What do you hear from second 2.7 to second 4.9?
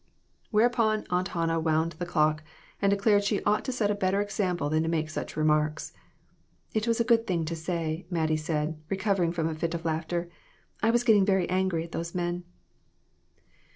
and declared she ought to set a better example than to